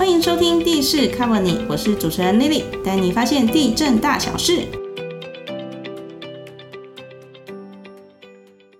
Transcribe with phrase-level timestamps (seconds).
[0.00, 4.62] 欢迎收听地势 Cover 你，我是主持人 Lily，带你发现地震大小事。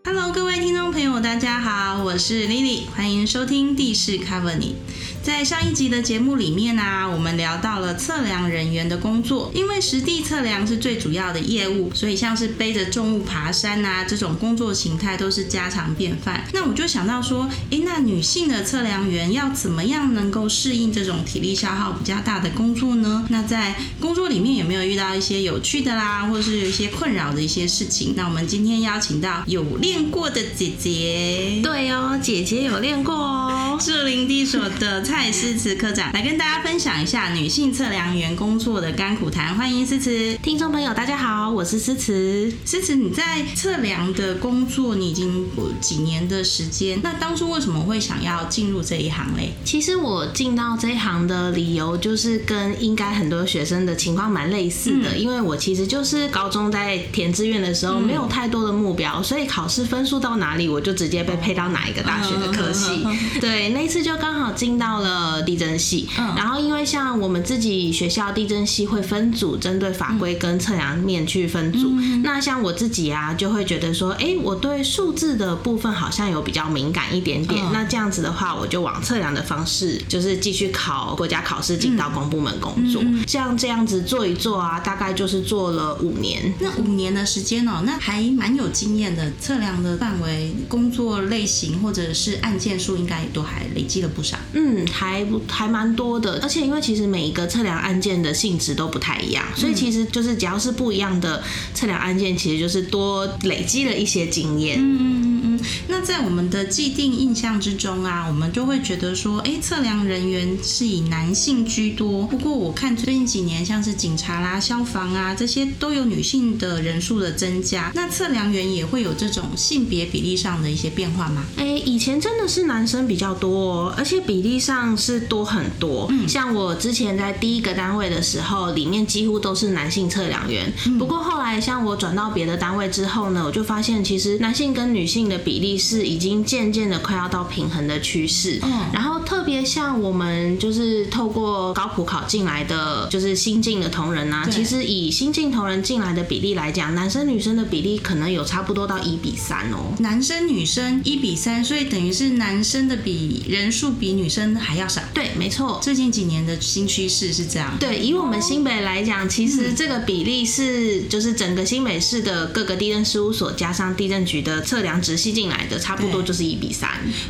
[0.02, 4.76] Hello，各位听众朋友，大家好，我是 Lily，欢迎收听地势 Cover 你。
[5.22, 16.44] 在上一集的节目里面呢，我们聊到了测量人员的工作，因为实地测量是最主要的业务，所以像是背着重物爬山啊这种工作形态都是家常便饭。
[16.54, 23.26] 那我就想到说，诶，那女性的测量员要怎么样能够适应这种体力消耗比较大的工作呢？
[23.28, 28.14] 那在工作里面有没有遇到一些有趣的啦，或者是有一些困扰的一些事情？
[28.16, 35.09] 那我们今天邀请到有练过的姐姐，对哦，姐姐有练过哦，树林地所的。
[35.10, 39.52] 蔡诗词科长来跟大家分享一下女性测量员工作的甘苦谈。
[39.56, 42.48] 欢迎诗词，听众朋友大家好，我是诗词。
[42.64, 47.00] 诗词，你在测量的工作你已经有几年的时间？
[47.02, 49.50] 那当初为什么会想要进入这一行嘞？
[49.64, 63.04] 其实我进到这一行的理由就是跟应该很多学生的情况蛮类似的，因为我其实就是高中在填志愿的时候没有太多的目标，所以考试分数到哪里我就直接被配到哪一个大学的科系。
[63.40, 64.99] 对，那次就刚好进到。
[65.00, 71.90] 了地震系，然后因为像我们自己学校地震系会分组，针对法规跟测量面去分组。
[72.22, 77.64] 那像我自己啊，就会觉得说，哎，我对数字的部分好像有比较敏感一点点。
[77.72, 83.02] 那这样子的话，我就往测量的方式，就是继续考国家考试，进到公部门工作。
[83.26, 86.52] 像这样子做一做啊，大概就是做了五年。
[86.60, 89.30] 那五年的时间哦，那还蛮有经验的。
[89.40, 94.36] 测量的范围、工作类型或者是案件数，应该也都还累积了不少。
[94.52, 94.84] 嗯。
[94.92, 101.42] 还还蛮多的，而且因为其实每一个测量案件的性质都不太一样，所以其实就是只要是不一样的
[101.74, 104.78] 测量案件，其实就是多累积了一些经验。
[104.78, 105.49] 嗯嗯嗯。
[105.88, 112.26] 那在我们的既定印象之中啊，我们就会觉得说，哎，测量人员是以男性居多。
[112.26, 117.90] 不过我看最近几年，像是警察啦、消防啊这些，都有女性的人数的增加。
[117.94, 121.44] 那测量员也会有这种性别比例上的一些变化吗？
[121.56, 124.96] 哎，以前真的是男生比较多，哦而且比例上。
[124.96, 130.70] 是多很多，嗯像我之前在第一个单位的时候，里面几乎都是男性测量员。
[130.98, 138.58] 不过后来像我转到别的单位之后呢，我就发现其实男性跟女性的比例是已经渐渐的快要到平衡的趋势。
[138.62, 149.94] 嗯，然后特别像我们就是透过高普考进来的，就是新进的同仁啊，其实以新进同仁进来的比例来讲，男生女生的比例可能有差不多到一比三哦。
[149.98, 157.76] 男生女生一比三，所以等于是男生的比人数比女生还要少，对，没错，最近几年的新趋势是这样。
[157.78, 166.88] 对，以我们新北来讲，其实这个比例是就是整个新北市的各个地震事务所加上地震局的测量直系进来的，差不多就是一比三。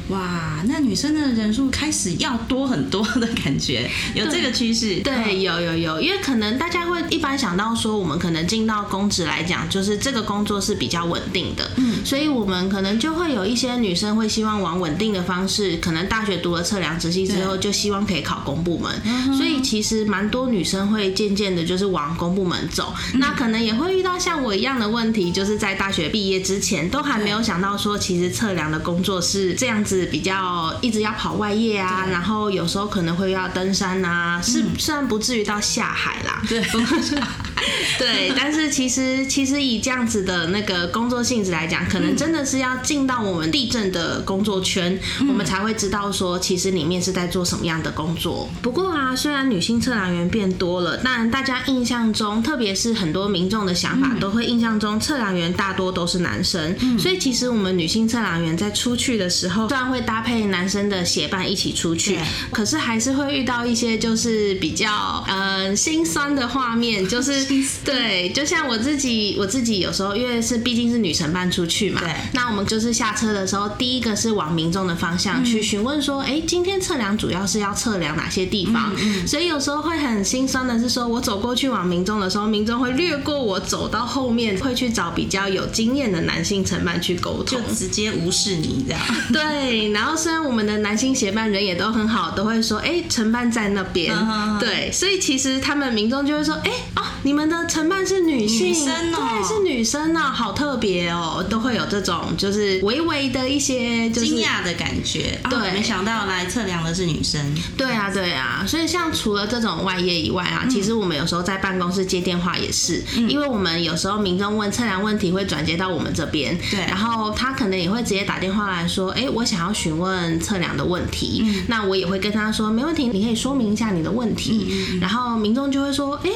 [0.08, 5.00] 哇，那女生的人数开始要多很多的感觉，有这个趋势。
[5.00, 17.70] 对，有有有，因为可能大家会一般想到说，我们可能进到公职来讲，就是这个工作是比较稳定的，嗯，所以我们可能就会有一些女生会希望往稳定的方式，可能大学读了测量直系之后就。
[17.80, 18.92] 希望可以考公部门，
[19.34, 22.92] 所以其实蛮多女生会渐渐的，就是往公部门走。
[23.14, 36.64] 那可能也会遇到像我一样的问题，就是在大学毕业之前都还没有想到说，其实测量的工作是这样子，比较一直要跑外业啊，然后有时候可能会要登山啊，是虽然不至于到下海啦，对，
[37.98, 47.60] 对，但是其实其实以这样子的那个工作性质来讲，可能真的是要进到我们地震的工作圈，我们才会知道说，其实里面是在做什么。
[47.70, 48.48] 样的工作？
[48.62, 56.74] 不过啊，虽然女性测量员变多了，但大家印象中，特别是很多民众的想法，都会印象中测量员大多都是男生。
[56.98, 62.18] 所以其实我们女性测量员在出去的时候，虽然会搭配男生的协伴一起出去，
[62.50, 67.06] 可是还是会遇到一些就是比较呃心酸的画面。
[67.06, 67.44] 就是
[67.84, 77.40] 对，就像我自己，我自己有时候因为是毕竟是女神办出去嘛，对那我们就是下车的时候，第一个是往民众的方向去询问说，哎，今天测量主要。
[77.50, 78.92] 是要测量哪些地方，
[79.26, 89.00] 所以有时候会很心酸的是，说我走过去往民众的时候，民众会略过我，走到后面会去找比较有经验的男性承办去沟通，就直接无视你这样。
[89.32, 94.14] 对，然后虽然我们的男性协办人也都很好，都会说，哎，承办在那边。
[94.60, 97.39] 对，所以其实他们民众就会说，哎，哦，你们。
[97.40, 99.18] 们的承办是女性，女生哦。
[99.18, 105.70] 对，是女生呢、好特别哦，都会有这种就是微微的一些就是惊讶的感觉，啊对。
[105.72, 107.40] 没想到来测量的是女生，
[107.76, 116.80] 对啊，对啊，所以像除了这种外业以外啊，其实我们有时候在办公室接电话也是，因为我们有时候民众问测量问题会转接到我们这边，对。
[116.80, 126.30] 然后他可能也会直接打电话来说，哎，我想要询问测量的问题，那我也会跟他说，没问题，你可以说明一下你的问题，然后民众就会说，哎，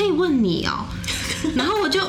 [0.00, 0.86] 可以问你哦。
[1.54, 2.00] 然后我就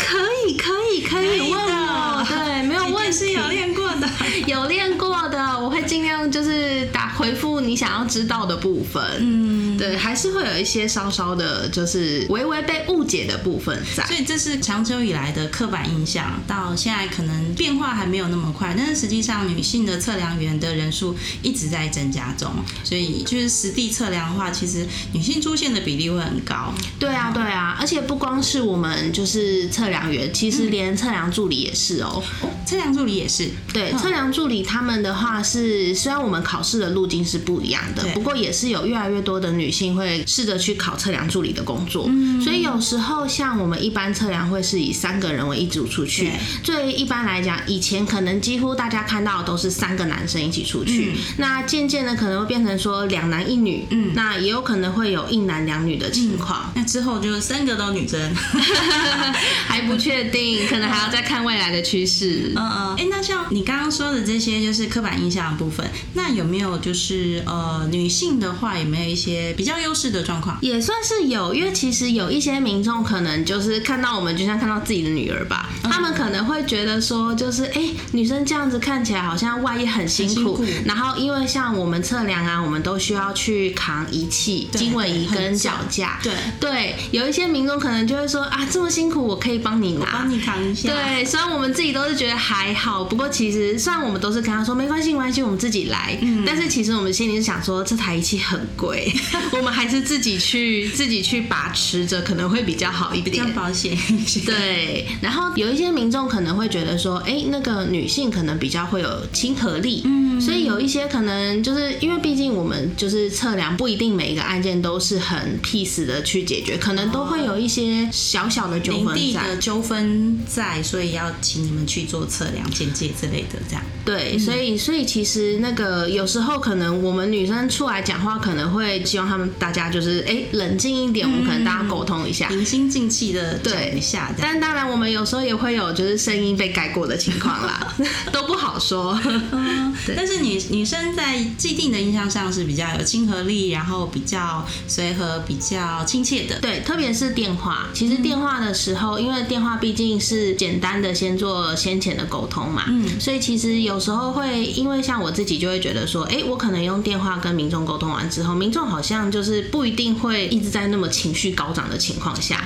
[0.00, 0.18] 可
[0.48, 4.08] 以可以可以问我，对，没有问题，是有练过的。
[4.46, 9.02] 有练过的，我会尽量就是打回复你想要知道的部分。
[9.18, 14.04] 嗯，对，还是会有一些稍稍的，就是微微被误解的部分在。
[14.06, 22.50] 所以这是长久以来的刻板印象，到现在可能变化还没有那么快，但是实际上女性的测量员的人数一直在增加中，
[22.82, 26.72] 所以就是实地测量的话，其实女性出现的比例会很高。
[26.98, 32.22] 对啊，对啊，而且不光是我们就是测量员，其实连测量助理也是哦。
[32.64, 33.98] 测量助理也是，对，嗯。
[33.98, 42.06] 测量助理他们的话是，虽然我们考试的路径是不一样的，不过也是有越来越多的女性会试着去考测量助理的工作。
[42.08, 42.40] 嗯。
[42.40, 46.30] 所以有时候像我们一般测量会是以三个人为一组出去
[46.64, 51.18] 对，最一般来讲，以前可能几乎大家看到的都是三个男生一起出去，嗯。
[51.38, 56.70] 那渐渐的可能会变成说两男一女，嗯，那也有可能会有一男两女的情况。
[56.74, 58.20] 那之后就是三个都女生。
[59.66, 62.52] 还不确定，可能还要再看未来的趋势。
[62.56, 70.58] 嗯嗯，哎，那像你刚刚说的这些，就是刻板印象的部分，那有没有就是呃女性的话，有没有一些比较优势的状况？
[70.62, 75.90] 也算是有，因为其实有一些民众可能就是看到我们，就像看到自己的女儿吧，嗯。
[75.90, 80.64] 他们可能会觉得说，就是哎、诶女生这样子看起来好像外衣很辛苦，辛苦。
[80.86, 90.88] 然后因为像我们测量啊，我们都需要去扛仪器、经纬仪跟脚架，对对，有一些民众可能就会说啊，这么辛苦，我可以帮你拿，帮你扛一下。
[90.90, 99.12] 对，虽然我们自己都是觉得还好，不过其实虽然我们都是跟他说没关系，没关系，我们自己来，嗯但是其实我们心里是想说这台仪器很贵，
[99.52, 103.54] 我们还是自己去自己去把持着，可能会比较好一比较点。
[103.54, 104.40] 保险一些。
[104.40, 119.56] 对，然后有一些民众可能会觉得说，哎，那个女性可能比较会有亲和力，嗯，所以有一些可能就是因为毕竟我们就是测量，不一定每一个案件都是很 peace 的去解决，可能都会有一些小小的纠纷在。
[119.60, 123.82] 的纠纷在，所以要请你们去做测量、简介之类的，这样。
[124.04, 132.48] 对，所以所以其实那个有时候可能我们女生出来讲话，可能会希望他们大家就是哎冷静一点，我们可能大家沟通一下。
[132.48, 134.32] 平心静气的讲对一下。
[134.38, 137.94] 但当然，我们有时候也会有就是声音被盖过的情况啦，
[138.32, 139.20] 都不好说。
[139.52, 146.58] 嗯但是女女生在既定的印象上是比较有亲和力，然后比较随和、比较亲切的。
[146.60, 147.88] 对，特别是电话。
[147.92, 162.64] 其实电话的时候，因为电话毕竟是简单的先做先前的沟通嘛，嗯，所以其实有时候会，因为像我自己就会觉得说，哎，我可能用电话跟民众沟通完之后，民众好像就是不一定会一直在那么情绪高涨的情况下，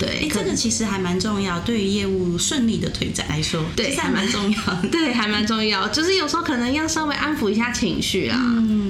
[0.00, 4.88] 对这个其实还蛮重要，对于业务顺利的推展来说，对还蛮重要的。
[4.90, 8.36] 对，还蛮重要，就是有时候可能要稍微安抚一下情绪啊。
[8.42, 8.85] 嗯，哎，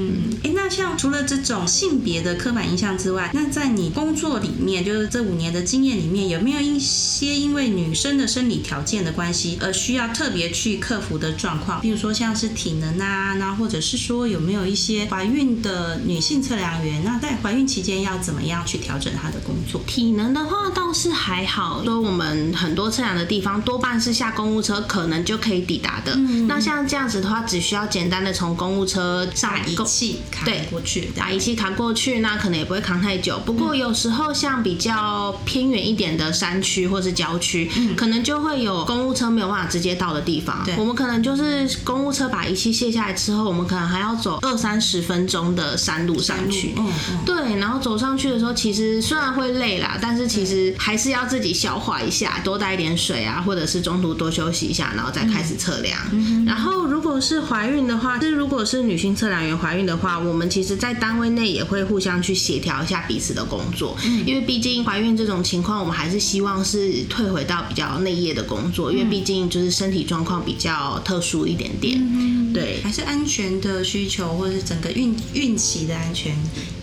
[0.66, 11.80] 那像除了这种性别的刻板印象之外，那在你工作里面，就是这五年的经验里面，有没有一些因为女生的生理条件的关系，而需要特别去克服的状况？
[11.80, 19.80] 比如说像是体能啊，那或者是说有没有一些怀孕的女性测量员，那在怀孕期间要怎么样去调整她的工作？
[19.86, 26.16] 体能的话倒是还好，说我们很多测量的地方多半是下公务车可能就可以抵达的。
[26.48, 30.18] 那像这样子的话，只需要简单的从公务车上把仪公器
[30.58, 33.38] 扛过去，把仪器扛过去，那可能也不会扛太久。
[33.44, 40.76] 不过有时候像比较偏远一点的山区或是郊区，可能就会有公务车没有办法直接到的地方对。
[40.76, 46.74] 我们可能就是公务车把仪器卸下来之后，我们可能还要走二三十分钟的山路上去。
[46.76, 47.18] 嗯嗯。
[47.24, 55.98] 对，然后走上去的时候，其实虽然会累啦，但是其实还是要自己消化一下，多带一点水啊，或者是中途多休息一下，然后再开始测量。
[56.46, 72.52] 然后如果是怀孕的话，就是如果是女性测量员怀孕的话，我们其实在单位内也会互相去协调一下彼此的工作，因为毕竟怀孕这种情况，我们还是希望是退回到比较内业的工作，因为毕竟就是身体状况比较特殊一点点。
[72.52, 72.80] 对。
[72.82, 76.36] 还是安全的需求，或者是整个孕孕期的安全，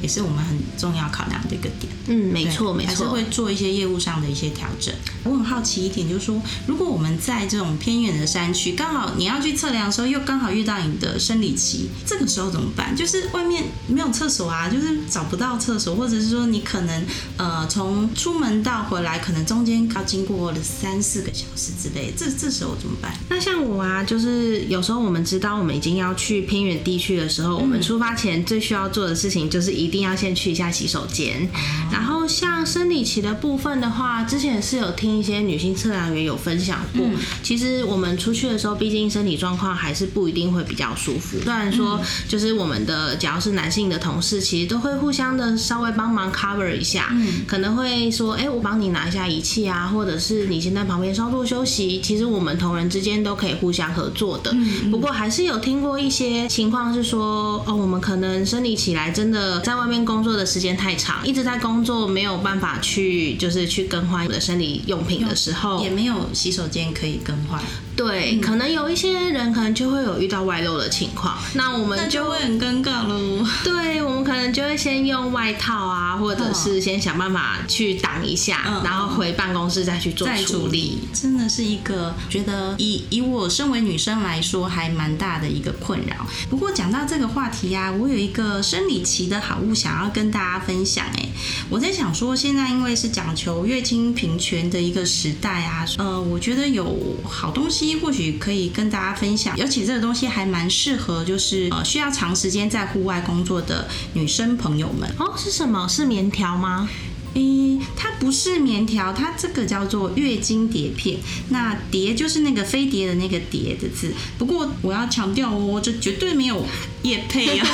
[0.03, 1.91] 也是我们很重要考量的一个点。
[2.07, 4.93] 嗯，没错没错，还是会做一些业务上的一些调整。
[5.24, 12.93] 我很好奇一点，就是说，如果我们在这种偏远的山区，刚好你要去测量的时候，又刚好遇到你的生理期，这个时候怎么办？
[12.93, 17.05] 就是外面没有厕所啊，就是找不到厕所，或者是说你可能
[17.38, 23.13] 呃从出门到回来，可能中间要经过了三四个小时之类，这这时候怎么办？
[23.29, 31.48] 那像我啊，就是有时候我们知道我们已经要去偏远地区的时候，我们出发前最需要做的事情就是一定要先去一下洗手间。
[31.92, 37.06] 然后像生理期的部分的话，之前是有听一些女性测量员有分享过，
[37.42, 41.38] 其实我们出去的时候，毕竟身体状况还是不一定会比较舒服。
[41.44, 52.00] 虽然说就是我们的只要是男性的同事，其实都会互相的稍微帮忙 cover 一下，嗯可能会说，哎，我帮你拿一下仪器啊，或者是你先在旁边稍作休息。
[52.01, 54.53] 其实我们同仁之间都可以互相合作的。
[54.89, 67.60] 不过还是有听过一些情况是说，哦，我们可能生理起来真的在外面工作的时间太长，一直在工作没有办法去就是去更换我的生理用品的时候，也没有洗手间可以更换。
[67.96, 73.46] 对，可能有一些人可能就会有遇到外漏的情况，那我们就就会很尴尬喽。
[73.63, 81.00] 对，我们可能就会先用外套啊，或者是先想办法去挡一下，嗯然后回办公室再去做处理。
[81.13, 86.25] 真的是一个觉得以以我身为女生来说，还蛮大的一个困扰。
[86.50, 91.05] 不过讲到这个话题啊、我有一个生理期的好物想要跟大家分享。
[91.15, 91.29] 哎，
[91.70, 105.10] 我在想想说，现在因为是讲求月经平权的一个时代啊，呃，我觉得有好东西或许可以跟大家分享，尤其这个东西还蛮适合就是呃需要长时间在户外工作的女生朋友们。
[105.17, 105.88] 哦，是什么？
[105.88, 106.89] 是棉条吗？
[107.34, 111.18] 诶，它不是棉条，它这个叫做月经碟片。
[111.50, 114.13] 那碟就是那个飞碟的那个碟的字。
[114.38, 116.66] 不过我要强调哦，这绝对没有
[117.04, 117.68] 叶配啊，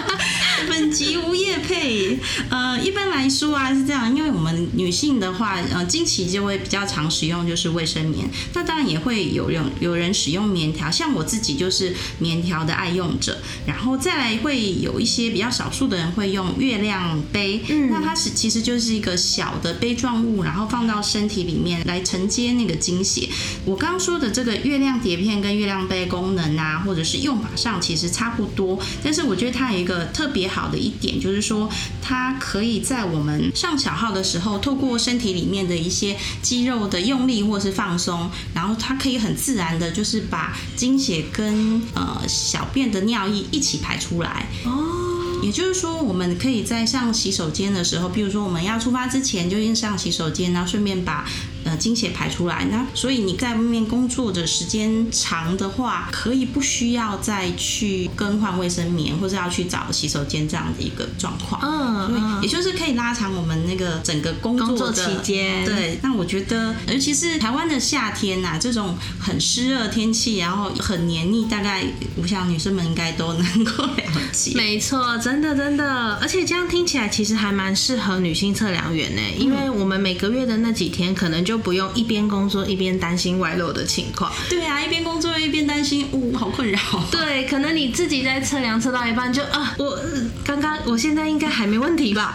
[0.68, 2.18] 本集无叶配。
[2.50, 8.28] 呃，一般来说啊是这样，因为我们女性的话，呃，经期就会比较常使用就是卫生棉。
[8.54, 13.38] 那当然也会有人有人使用棉条，像我自己就是棉条的爱用者。
[13.66, 23.28] 然后再来会有一些比较少数的人会用月亮杯，嗯那它是其实就是一个小的杯状物，然后放到身体里面来承接那个经血。
[23.64, 31.70] 我刚刚说的这个月亮碟片跟月亮杯功能啊，或者是用法上其实差不多，但是我觉得它有一个特别好的一点，就是说
[32.02, 44.46] 它可以在我们上小号的时候，透过身体里面的一些肌肉的用力或是放松，然后它可以很自然的，就是把经血跟呃小便的尿液一起排出来。
[44.64, 45.07] 哦，
[45.40, 51.26] 也就是说，我们可以在上洗手间的时候，比如说我们要出发之前就先上洗手间，然后顺便把
[51.64, 52.66] 呃经血排出来。
[52.70, 61.60] 那所以你在外面工作的时间长的话，可以不需要再去更换卫生棉，或者要去找洗手间这样的一个状况。
[61.62, 71.84] 嗯也就是可以拉长我们那个整个工工作期间对，那我觉得，尤其是台湾的夏天呐、这种很湿热天气，然后很黏腻，大概
[72.16, 74.52] 我想女生们应该都能够了解。
[74.54, 84.30] 没错，真的真的，而且这样听起来其实还蛮适合女性测量员呢，因为我们每个月的那几天，可能就不用一边工作一边担心外漏的情况。
[84.50, 86.78] 对啊，一边工作一边担心，呜、好困扰。
[87.10, 92.34] 对，可能你自己在测量测到一半就啊，我呃刚刚我现在应该还没问题吧？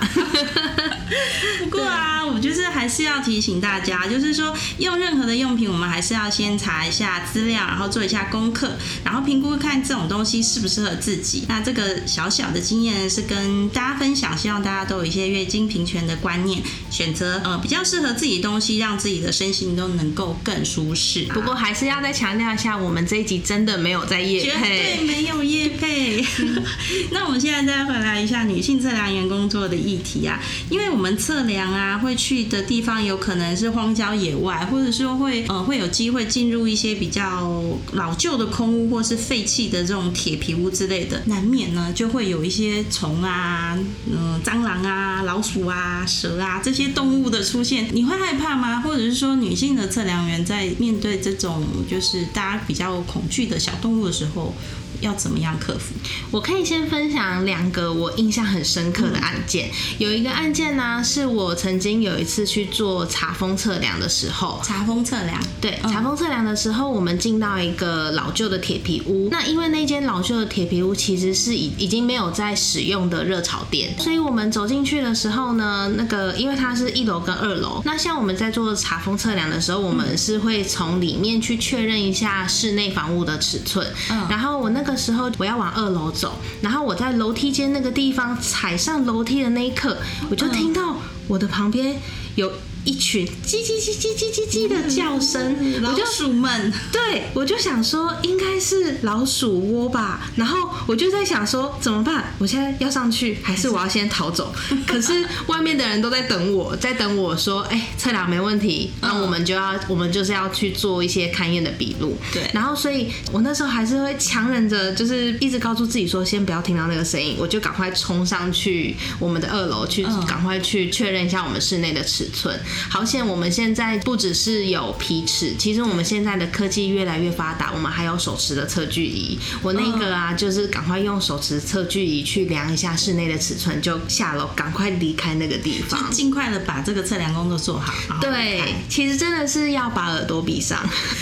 [1.64, 8.72] 不过啊，我就是还是要提醒大家，就是说用任何的用品，我们还是要先查一下资料，然后做一下功课，
[9.04, 11.46] 然后评估看这种东西适不适合自己。
[11.48, 21.24] 那这个小小的经验是跟大家分享，希望大家都有一些月经平权的观念，选择呃比较适合自己的东西，让自己的身心都能够更舒适。
[21.34, 25.04] 不过还是要再强调一下，我们这一集真的没有在夜绝对。
[25.04, 26.24] 没有夜配。
[27.12, 30.40] 那我们现在再回来一下女性测量员工作的议题啊，
[30.70, 43.78] 因为我们我们测量啊会去的地方有可能是荒郊野外，或者说会呃会有机会进入一些比较老旧的空屋或是废弃的这种铁皮屋之类的，难免呢就会有一些虫啊、
[44.10, 48.80] 嗯、蟑螂啊、老鼠啊、蛇啊这些动物的出现，你会害怕吗？
[48.80, 54.56] 或者是说女性的测量员在面对这种就是大家比较恐惧的小动物的时候，
[55.04, 55.94] 要怎么样克服？
[56.32, 59.70] 我可以先分享两个我印象很深刻的案件。
[60.00, 69.28] 有一个案件呢，是我曾经有一次去做查封测量的时候，查封测量，对，查封测量的时候，我们进到一个老旧的铁皮屋。
[69.30, 83.86] 那因为那间老旧的铁皮屋其实是已已经没有在使用的热炒店，所以我们走进去的时候呢，那个因为它是一楼跟二楼，那像我们在做查封测量的时候，我们是会从里面去确认一下室内房屋的尺寸。
[84.10, 89.98] 嗯然后我那个个时候我要往二楼走，然后我在楼梯间那个地方踩上楼梯的那一刻，
[90.30, 90.96] 我就听到
[91.28, 92.00] 我的旁边
[92.36, 92.50] 有。
[92.86, 102.34] 一群叽叽叽叽叽叽叽的叫声，老鼠们，对我就想说应该是老鼠窝吧，然后我就在想说怎么办？
[102.40, 104.54] 我现在要上去，还是我要先逃走？
[104.86, 112.18] 可是外面的人都在等我， 在等我说，哎，测量没问题，那我们就要，我们就是要去做一些勘验的笔录。
[112.34, 122.60] 对，然后所以我那时候还是会强忍着，就是一直告诉自己说，先不要听到那个声音，我就赶快冲上去我们的二楼去，赶快去确认一下我们室内的尺寸。
[122.90, 123.26] 好险！
[123.26, 129.38] 我们现在不只是有皮尺，其实我们现在的科技越来越发达，我们还有手持的测距仪。
[129.62, 137.94] 我那个啊，就是赶快用手持测距仪去量一下室内的尺寸，就下楼赶快离开那个地方，尽快的把这个测量工作做好。
[138.20, 140.80] 对，其实真的是要把耳朵闭上。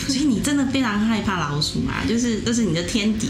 [0.08, 2.06] 所以你真的非常害怕老鼠嘛？
[2.08, 3.30] 就是这是你的天敌。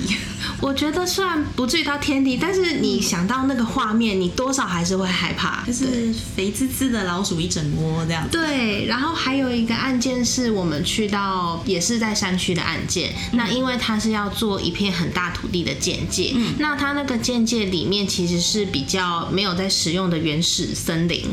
[0.59, 5.63] 我觉得虽然不至于到天敌，但是你想到那个画面，你多少还是会害怕。
[5.65, 8.27] 就是肥滋滋的老鼠一整窝这样。
[8.29, 21.23] 对，然后还有一个案件是我们去到也是在山区的案件，那因为它是要做一片很大土地的建界，那它那个建界里面其实是比较没有在使用的原始森林。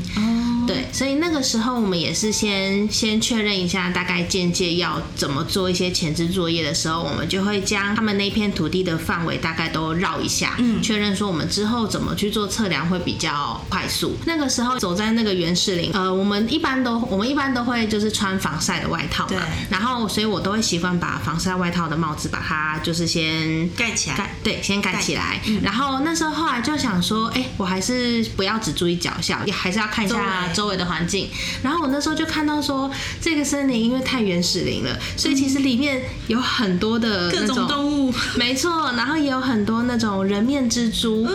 [0.68, 14.14] 对，所以那个时候我们也是先先确认一下大概间界要怎么做一些前置作业的时候，我们就会将他们那片土地的范围大概都绕一下，嗯，确认说我们之后怎么去做测量会比较快速。
[14.26, 25.38] 那个时候走在那个原始林，呃，我们一般都我们一般都会就是穿防晒的外套嘛，对，然后所以我都会习惯把防晒外套的帽子把它就是先盖起来，盖对，先盖起来。
[25.62, 30.48] 然后那时候后来就想说，哎，我还是不要只注意脚下，也还是要看一下。
[30.54, 30.78] 周围。
[30.78, 31.28] 的环境，
[31.60, 32.88] 然后我那时候就看到说，
[33.20, 41.26] 这个森林因为太原始林了，所以其实里面有很多的各种动物，没错，然后也有很多那种人面蜘蛛。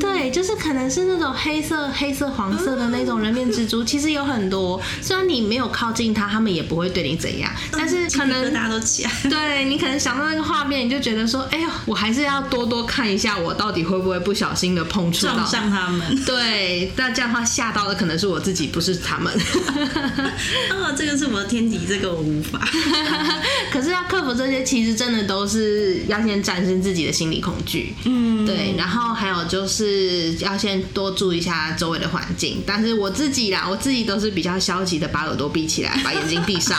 [0.00, 4.80] 对，就是可能是那种黑色、黑色、黄色的那种人面蜘蛛，其实有很多。
[5.02, 9.10] 虽然你没有靠近它，它们也不会对你怎样，但是可能大家都起来。
[9.28, 16.24] 对你可能想到那个画面，你就觉得说，哎呦，我还是要多多看一下，我到底会不会不小心的碰触到上他们。
[16.24, 19.32] 对，那这样的话吓到的可能是我自己，不是他们。
[20.70, 22.60] 哦，这个是我的天敌，这个我无法。
[23.70, 27.94] 可是要克服这些，其实真的都是要先战胜自己的心理恐惧。
[28.04, 29.89] 嗯，对，然后还有就是。
[29.90, 36.78] 是要先多注意一下周围的环境，但是我自己啦，我自己都是比较消极的，把耳朵闭起来，把眼睛闭上。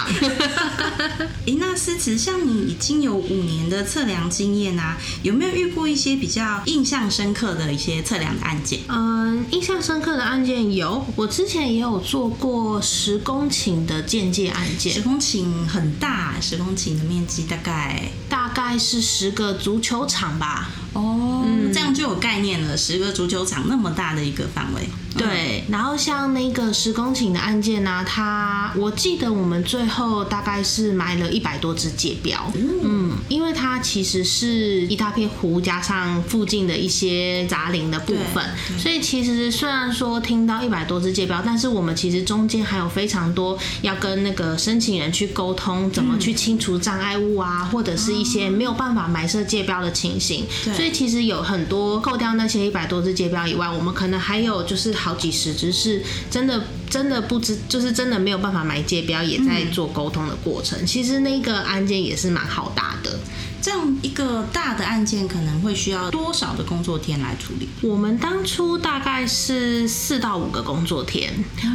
[1.46, 8.80] 诶，那思慈，像你已经有五年的测量经验啊，有没有遇过一些比较印象深刻的一些测量的案件？
[8.88, 14.94] 嗯，印象深刻的案件有，我之前也有做过十公顷的间界案件。
[14.94, 20.70] 十公顷很大，十公顷的面积大概大概是十个足球场吧。
[20.94, 22.76] 哦，这样就有概念了。
[22.76, 25.64] 十个足球场那么大的一个范围，对。
[25.70, 32.91] 然后像那个十公顷的案件呢，它我记得我们最后大概是埋了一百多只界标，嗯，
[33.32, 38.44] 因为它其实是一大片湖加上附近的一些杂林的部分，
[38.78, 50.46] 所以其实虽然说听到一百多只界标，但是我们其实中间还有非常多要跟那个申请人去沟通，怎么去清除障碍物啊，或者是一些没有办法埋设界标的情形。
[50.76, 60.86] 所以其实有很多扣掉那些一百多只界标以外，我们可能还有就是好几十只是真的真的不知，就是真的没有办法买界标，也在做沟通的过程。
[60.86, 63.21] 其实那个案件也是蛮好打的。
[63.62, 67.70] 这样一个大的案件可能会需要多少的工作天来处理？
[67.82, 71.32] 我们当初大概是四到五个工作天，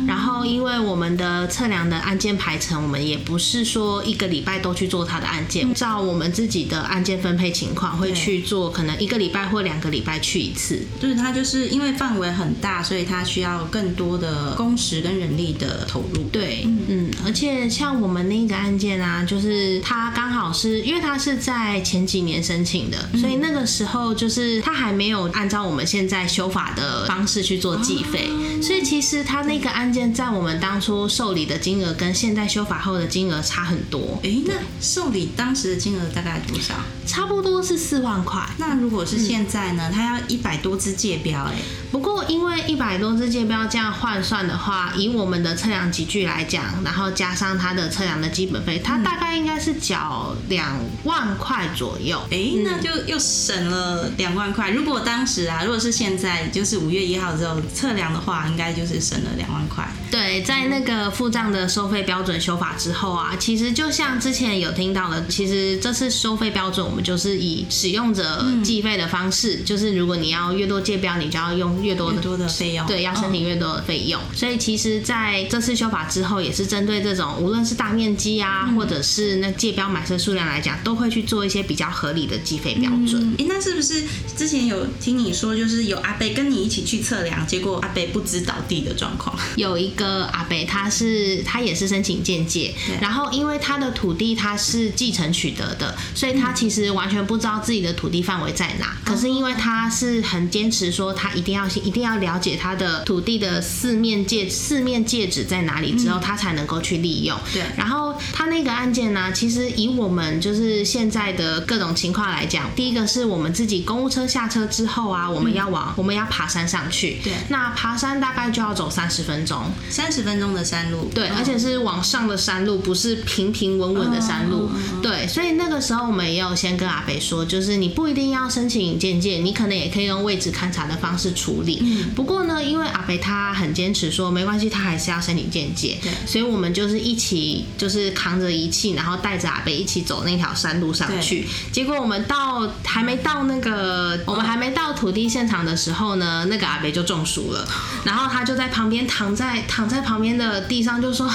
[0.07, 10.85] 然后因为我们的测量的案件排程，我们也不是说一个礼拜都去做他的案件，照我们自己的案件分配情况会去做，可能一个礼拜或两个礼拜去一次。
[11.01, 16.25] 就是它就是因为范围很大，所以它需要更多的工时跟人力的投入。
[16.33, 21.76] 对，嗯，而且像我们那个案件啊，就是它刚好是因为它是在。
[21.83, 28.31] 前几年申请的，所以那个时候就是他还没有按照我们现在修法的方式去做计费，
[28.63, 34.21] 所以其实他那个案件在我们当初受理的金额跟现在修法后的金额差很多。
[34.23, 36.75] 哎，那受理当时的金额大概多少？
[37.07, 38.45] 差不多是四万块。
[38.59, 39.91] 那如果是现在呢？
[39.93, 41.55] 他要一百多只界标，哎，
[41.93, 51.66] 不过因为一百多只界标这样换算的话，以我们的测量集具来讲，然后加上他的测量的基本费，他大概应该是缴两万块。
[51.75, 54.71] 左右，哎，那就又省了两万块。
[54.71, 59.87] 如果当时啊，如果是现在，就是五月一号之后测量的话，应该就是省了两万块。
[60.11, 72.87] 对，在那个付账的收费标准修法之后啊，其实就像之前有听到的，其实这次收费标准我们就是以使用者计费的方式，就是如果你要越多借标，你就要用越多的多的费用。
[72.87, 74.21] 对，要申请越多的费用。
[74.35, 83.35] 所以其实在这次修法之后，也是针对这种无论是大面积啊，或者是那借标买车数量来讲，都会去做一些比较合理的计费标准。
[83.39, 84.05] 诶，那是不是
[84.37, 89.37] 之前有听你说，就是有阿贝跟你一起去测量，结果阿贝不知倒地的状况？
[89.57, 98.97] 有一个阿贝，他是他也是申请间界，然后因为他的土地他是继承取得的，所以他其实完全不知道自己的土地范围在哪。
[99.05, 107.39] 可是因为他是很坚持说，他一定要一定要了解他的土地的四面界四面界址在哪里之后，他才能够去利用。
[107.53, 117.19] 对，然后他那个案件呢，其实以我们就是现在的各种情况来讲，第一个是我们自己公务车下车之后啊，我们要往我们要爬山上去。
[117.23, 121.11] 对，那爬山大概就要走三十分钟，三十分钟的山路。
[121.15, 124.71] 对，而且是往上的山路，不是平平稳稳的山路。
[125.03, 131.79] 对，所以那个时候我们也有先跟阿北说，就是你不一定要申请间界，你可能也可以用位置勘察的方式处理。
[131.83, 135.97] 嗯，不过呢，因为阿北他很坚持说没关系，他还是要申请见界。
[136.03, 141.36] 对，所以我们就是一起就是扛着仪器，然后带着阿北一起走那条山路上去。
[141.73, 147.67] 结果我们到还没到那个，我们还没到土地现场的时候呢，那个阿北就中暑了，
[148.05, 151.31] 然后他就在旁边躺在躺在旁边的地上，就说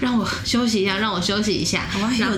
[0.00, 1.82] 让我休息一下，让我休息一下。
[2.18, 2.36] 然后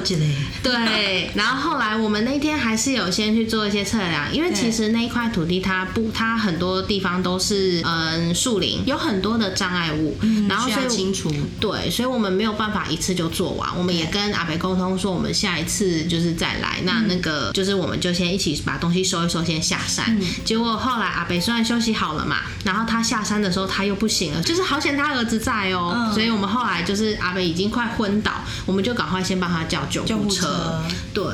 [0.62, 10.16] 对，然后后来我们那天还是有先去做一些测量，因为其实那一块土地它不，它很多地方都是嗯树林，有很多的障碍物，
[10.48, 11.32] 然后所以清除。
[11.60, 20.18] 对，所以我们没有办法一次就做完，我们也跟阿北沟通说，我们下一次就是再来，那那个就是我们就先一起把东西收一收，先下山。
[20.44, 28.32] 结果后来阿北虽然休息好了嘛，然后他下山的时候他又不行了，就是好险他儿子在哦，所以我们后来就是阿北已经快昏倒，
[28.64, 30.82] 我们就赶快先帮他叫救护车。
[31.12, 31.24] 对，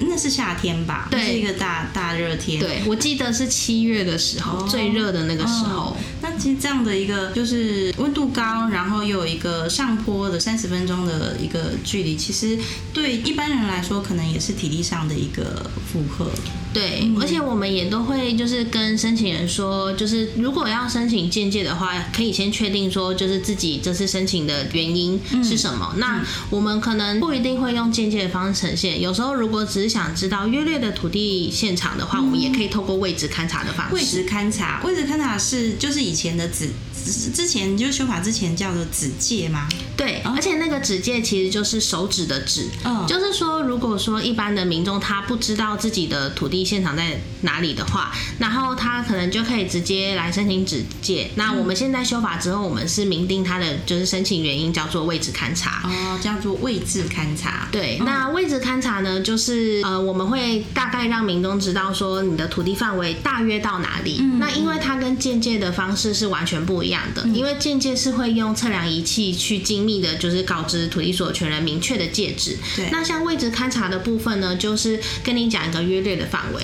[0.00, 1.08] 那是夏天吧？
[1.10, 2.60] 对，是一个大大热天。
[2.60, 5.96] 对，我记得是七月的时候，最热的那个时候。
[6.20, 12.58] 那其实这样的一个就是温度高，然后又有一个上坡的三十分钟的一个距离，其实
[12.92, 16.28] 对一般人来说，可能也是体力上的一个负荷。
[16.72, 25.94] 对，而且我们也都会就是跟申请人说，就是如果要申请间界的话，可以先确定说，就是自己这次申请的原因是什么。
[25.98, 33.94] 那我们可能不一定会用间接的方式呈现，有时候如果只是想知道约略的土地现场的话，我们也可以透过位置勘察的方式。
[33.94, 36.70] 位置勘察，位置勘察是就是以前的指
[37.34, 39.68] 之前就是修法之前叫做指界吗？
[39.96, 42.68] 对，而且那个指界其实就是手指的指，
[43.06, 51.30] 就是说如果说一般的民众他不知道自己的土地现场在哪里的话，然后他可能就可以直接来申请指界。
[51.36, 57.68] 那我们现在修法之后，我们是明定他的就是申请原因叫做位置勘察，哦，叫做位置勘察。
[57.70, 64.20] 对，那位置勘察呢，就是呃我们会大概让民众知道说你的土地范围大约到哪里。
[64.38, 72.56] 那因为它跟间界的方式是完全不一样的，因为间接是会用测量仪器去精密的，就是告知土地所有权人明确的界址。
[72.76, 76.62] 对，那像位置勘察的部分呢，就是跟你讲一个约略的范围。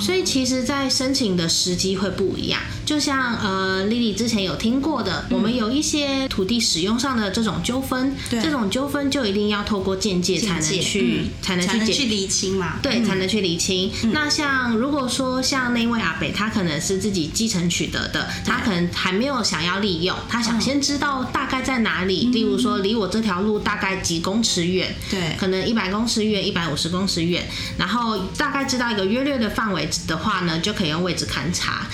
[0.00, 2.60] 所以其实，在申请的时机会不一样。
[2.90, 12.80] 就像呃，Lily 之前有听过的，我们有一些土地使用上的这种纠纷，这种纠纷就一定要透过间界才能去才能去去厘清嘛。
[12.82, 13.92] 对，才能去厘清。
[14.12, 22.24] 那像如果说像那位阿北，他可能是自己继承取得的，他可能还没有想要利用，他想先知道大概在哪里。
[22.32, 27.48] 例如说，离我这条路大概几公尺远，对，可能一百公尺远，一百五十公尺远，
[27.78, 31.86] 然后大概知道一个约略的范围的话呢，就可以用位置勘察。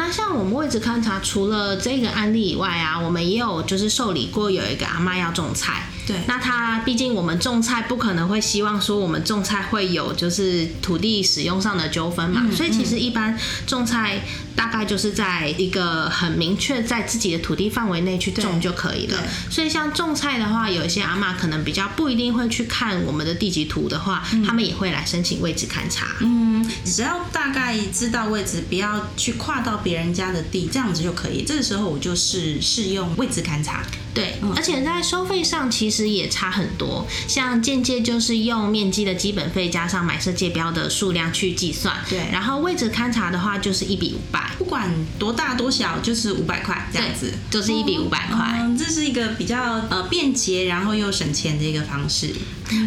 [0.00, 5.89] 那像我们位置勘察，除了这个案例以外啊，我们也有就是受理过有一个阿妈要种菜。
[6.10, 14.20] 对，那他毕竟我们种菜不可能会希望说我们种菜会有就是土地使用上的纠纷嘛，所以其实一般种菜
[14.56, 19.18] 大概就是在一个很明确在自己的土地范围内去种就可以了。
[19.48, 26.08] 所以像种菜的话，有一些阿妈可能比较不一定会去看我们的地籍图的话，他们也会来申请位置勘察。
[26.20, 31.44] 嗯，只要大概知道位置，不要去跨到别人家的地，这样子就可以。
[31.44, 33.84] 这个时候我就是适用位置勘察。
[34.12, 35.99] 对，而且在收费上其实。
[36.00, 37.06] 实也差很多。
[37.28, 48.56] 像间接就是用面积的基本费加上买设界标的数量去计算，对然后位置勘察的话就是一比五百，不管多大多小，就是五百块这样子，就是一比五百块。
[48.58, 52.34] 嗯，这是一个比较呃便捷，然后又省钱的一个方式。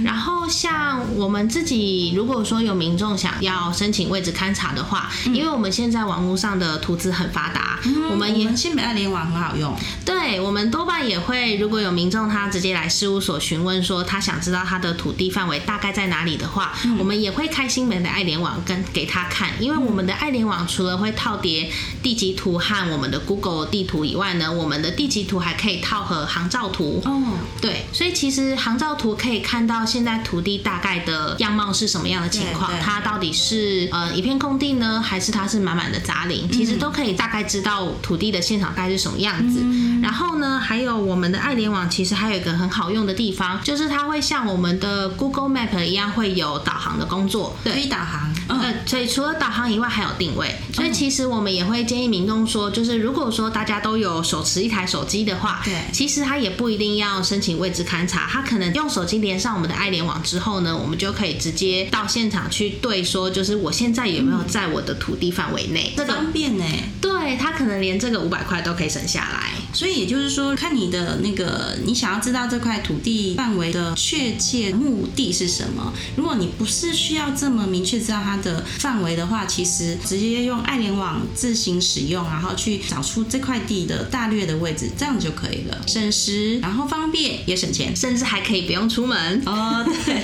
[0.05, 7.77] 然后像我们自己，如果说有民众想要申请位置勘察的话，因为我们现在网络上的图资很发达，
[8.09, 21.69] 我们也新北爱联网很好用，对我们多半也会，如果有民众他直接来事务所询问说他想知道他的土地范围大概在哪里的话，我们也会开新门的爱联网跟给他看，因为我们的爱联网除了会套叠
[22.01, 27.01] 地籍图和我们的 Google 地图以外呢，我们的地籍图还可以套合航照图。
[27.03, 27.21] 哦，
[27.59, 39.61] 对，所以其实航照图可以看到现在土地大概的样貌是什么样的情况它到底是呃一片空地呢，还是它是满满的杂林，其实都可以大概知道土地的现场大概是什么样子。
[40.01, 47.55] 然后呢，还有我们的爱联网其实还有一个很好用的地方，就是它会像我们的 Google Map 一样会有导航的工作。
[47.63, 50.55] 可以导航，嗯，呃，所以除了导航以外，还有定位。
[50.73, 65.93] 所以其实我们也会建议民众说，就是如果说大家都有手持一台手机的话，对其实他也不一定要申请位置勘察，他可能用手机连上我们的爱联网之后呢，我们就可以直接到现场去对说，就是我现在有没有在我的土地范围内？
[65.95, 66.63] 这个方便呢。
[67.01, 69.51] 对他可能连这个五百块都可以省下来。
[69.73, 75.93] 所以也就是说，看你的那个，你想要知道这块土地范围的确切目的是什么。
[76.15, 87.95] 如果你不是需要这么明确知道它的范围的话，其实直接用爱联网自行使用，然后去找出这块地的大略的位置，这样就可以了，省时，然后方便也省钱。
[87.95, 89.41] 甚至还可以不用出门。
[89.45, 90.21] 哦，对。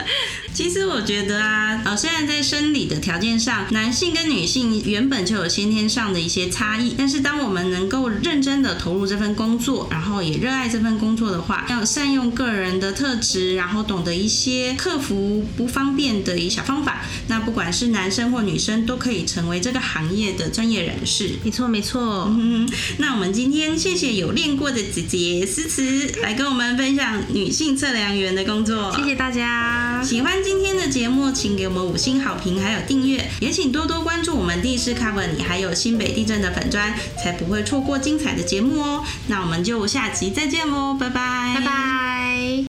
[0.52, 21.30] 其实我觉得啊，呃，虽然在生理的条件上，男性跟女性原本就有先天上的一些差异，但是当我们能够认真的投入这份工作，然后也热爱这份工作的话，要善用个人的特质，然后懂得一些克服不方便的一小方法，那不管是男生或女生，都可以成为这个行业的专业人士。
[21.44, 22.26] 没错，没错。
[22.30, 30.02] 嗯，那我们今天谢谢有练过的姐姐思慈来跟我们分享女性测量员的工作，谢谢大家。
[30.02, 39.04] 喜欢今天的节目，请给我们五星好评，还有订阅，也请多多关注我们地势 cover 你，还有新北地震的粉砖，才不会错过精彩的节目哦。
[39.26, 41.69] 那我们就下集再见喽，拜拜，拜拜。
[41.70, 42.09] Bye.